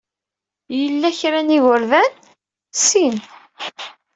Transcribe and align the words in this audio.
Yella 0.79 1.09
kra 1.19 1.39
n 1.41 1.53
yigerdan? 1.55 2.11
Sin. 2.87 3.15